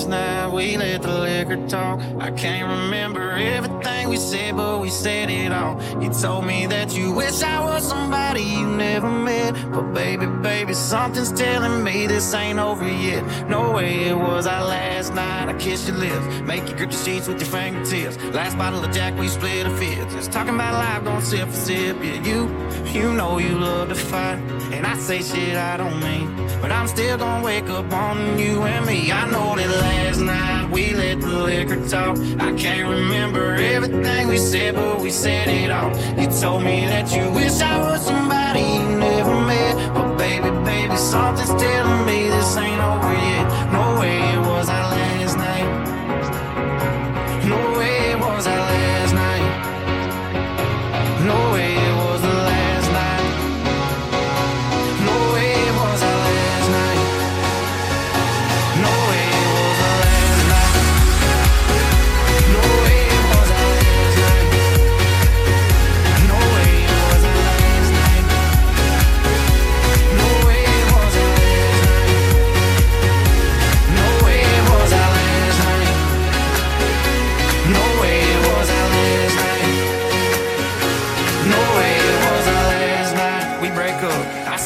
Last 0.00 0.08
night 0.08 0.48
we 0.54 0.78
let 0.78 1.02
the 1.02 1.12
liquor 1.12 1.68
talk. 1.68 2.00
I 2.18 2.30
can't 2.30 2.66
remember 2.66 3.32
everything 3.32 4.08
we 4.08 4.16
said, 4.16 4.56
but 4.56 4.80
we 4.80 4.88
said 4.88 5.28
it 5.28 5.52
all. 5.52 5.78
You 6.02 6.08
told 6.08 6.46
me 6.46 6.66
that 6.68 6.96
you 6.96 7.12
wish 7.12 7.42
I 7.42 7.62
was 7.62 7.86
somebody 7.86 8.40
you 8.40 8.66
never 8.66 9.10
met. 9.10 9.52
But 9.70 9.92
baby, 9.92 10.24
baby, 10.24 10.72
something's 10.72 11.30
telling 11.32 11.84
me 11.84 12.06
this 12.06 12.32
ain't 12.32 12.58
over 12.58 12.88
yet. 12.88 13.46
No 13.46 13.72
way 13.72 14.04
it 14.04 14.16
was 14.16 14.46
our 14.46 14.64
last 14.64 15.12
night. 15.12 15.50
I 15.50 15.58
kissed 15.58 15.86
your 15.86 15.98
lips, 15.98 16.40
make 16.46 16.66
you 16.66 16.74
grip 16.76 16.92
the 16.92 16.96
sheets 16.96 17.28
with 17.28 17.38
your 17.38 17.50
fingertips. 17.50 18.16
Last 18.34 18.56
bottle 18.56 18.82
of 18.82 18.90
Jack, 18.92 19.18
we 19.18 19.28
split 19.28 19.66
a 19.66 19.76
fifth. 19.76 20.12
Just 20.12 20.32
talking 20.32 20.54
about 20.54 20.72
life, 20.72 21.04
going 21.04 21.20
sip 21.20 21.46
for 21.46 21.54
sip. 21.54 21.98
Yeah, 22.02 22.24
you, 22.24 22.48
you 22.94 23.12
know 23.12 23.38
you 23.38 23.58
love 23.58 23.88
to 23.88 23.94
fight. 23.94 24.38
And 24.72 24.86
I 24.86 24.96
say 24.96 25.22
shit 25.22 25.56
I 25.56 25.76
don't 25.76 26.00
mean. 26.00 26.26
But 26.60 26.72
I'm 26.72 26.88
still 26.88 27.16
gonna 27.18 27.44
wake 27.44 27.68
up 27.68 27.92
on 27.92 28.38
you 28.38 28.62
and 28.62 28.86
me. 28.86 29.10
I 29.12 29.30
know 29.30 29.56
that 29.56 29.68
last 29.68 30.20
night 30.20 30.70
we 30.70 30.92
let 30.94 31.20
the 31.20 31.28
liquor 31.28 31.88
talk. 31.88 32.18
I 32.38 32.52
can't 32.54 32.88
remember 32.88 33.54
everything 33.54 34.28
we 34.28 34.38
said, 34.38 34.74
but 34.74 35.00
we 35.00 35.10
said 35.10 35.48
it 35.48 35.70
all. 35.70 35.90
You 36.20 36.28
told 36.40 36.62
me 36.62 36.86
that 36.86 37.10
you 37.14 37.30
wish 37.32 37.60
I 37.60 37.78
was 37.78 38.04
somebody 38.06 38.29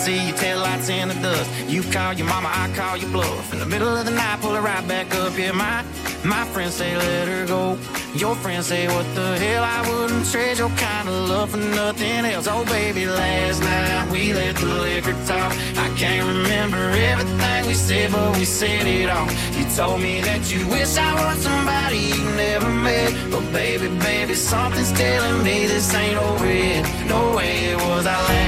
see 0.05 0.27
your 0.29 0.37
taillights 0.37 0.91
in 0.91 1.09
the 1.09 1.15
dust. 1.15 1.49
You 1.67 1.83
call 1.83 2.13
your 2.13 2.27
mama, 2.27 2.51
I 2.53 2.71
call 2.77 2.97
your 2.99 3.09
bluff. 3.11 3.53
In 3.55 3.59
the 3.59 3.67
middle 3.67 3.89
of 3.97 4.05
the 4.05 4.11
night, 4.11 4.39
pull 4.43 4.55
her 4.55 4.61
right 4.61 4.87
back 4.87 5.15
up. 5.15 5.33
Yeah, 5.39 5.53
my 5.53 5.83
my 6.25 6.45
friends 6.53 6.75
say 6.75 6.95
let 6.97 7.27
her 7.27 7.47
go. 7.47 7.79
Your 8.15 8.35
friends 8.37 8.67
say 8.67 8.87
what 8.87 9.07
the 9.15 9.39
hell? 9.39 9.65
I 9.65 9.81
wouldn't 9.89 10.27
trade 10.31 10.59
your 10.59 10.69
kind 10.89 11.09
of 11.09 11.15
love 11.31 11.51
for 11.53 11.63
nothing 11.81 12.25
else. 12.33 12.47
Oh 12.47 12.65
baby, 12.67 13.07
last 13.07 13.63
night 13.63 14.11
we 14.13 14.35
let 14.35 14.57
the 14.57 14.67
liquor 14.67 15.17
talk. 15.27 15.53
I 15.85 15.89
can't 15.97 16.27
remember 16.35 16.83
everything 17.13 17.67
we 17.67 17.75
said, 17.75 18.13
but 18.13 18.37
we 18.37 18.45
said 18.45 18.87
it 18.87 19.09
all. 19.09 19.29
You 19.57 19.65
told 19.75 20.01
me 20.03 20.21
that 20.21 20.43
you 20.53 20.69
wish 20.69 20.99
I 20.99 21.13
was 21.21 21.39
somebody 21.49 21.99
you 22.13 22.25
never 22.37 22.71
met. 22.89 23.11
But 23.31 23.45
baby, 23.53 23.89
baby, 24.01 24.35
something's 24.35 24.93
telling 24.93 25.43
me 25.43 25.67
this 25.67 25.95
ain't 25.95 26.19
over 26.19 26.53
yet. 26.53 26.85
No 27.09 27.37
way 27.37 27.53
it 27.73 27.79
was 27.89 28.07
our 28.07 28.23
last. 28.29 28.44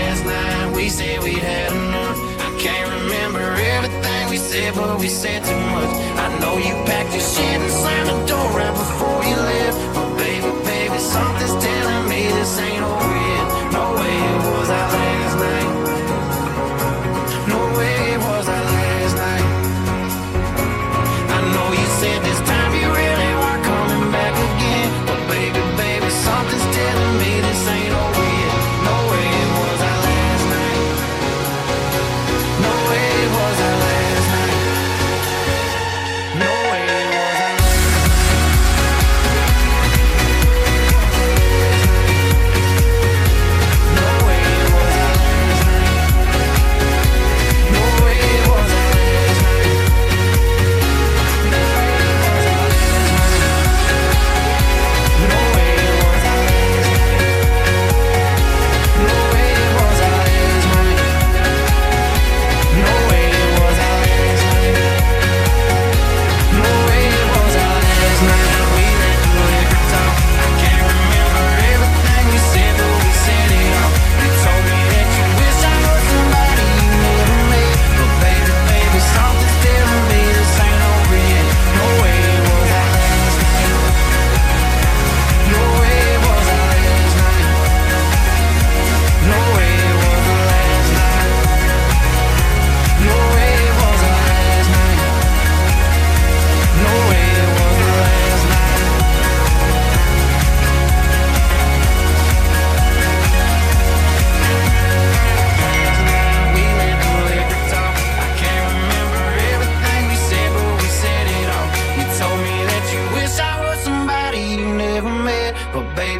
We 0.76 0.90
said 0.90 1.22
we'd 1.24 1.38
had 1.38 1.72
enough. 1.72 2.18
I 2.38 2.50
can't 2.60 2.90
remember 3.00 3.40
everything 3.40 4.28
we 4.28 4.36
said, 4.36 4.74
but 4.74 5.00
we 5.00 5.08
said 5.08 5.42
too 5.42 5.56
much. 5.72 5.92
I 6.24 6.38
know 6.38 6.58
you 6.58 6.74
packed 6.84 7.12
your 7.12 7.22
shit 7.22 7.60
and 7.64 7.72
slammed 7.72 8.05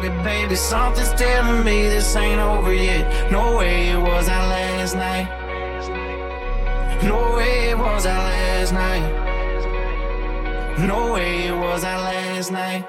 But 0.07 0.23
baby, 0.23 0.55
something's 0.55 1.11
telling 1.15 1.65
me 1.65 1.89
this 1.89 2.15
ain't 2.15 2.39
over 2.39 2.73
yet. 2.73 3.29
No 3.29 3.57
way 3.57 3.89
it 3.89 3.99
was 3.99 4.29
our 4.29 4.47
last 4.47 4.95
night. 4.95 5.27
No 7.03 7.35
way 7.35 7.71
it 7.71 7.77
was 7.77 8.05
our 8.05 8.17
last 8.17 8.71
night. 8.71 9.03
No 10.87 11.11
way 11.11 11.47
it 11.47 11.57
was 11.57 11.83
our 11.83 11.99
last 11.99 12.51
night. 12.53 12.87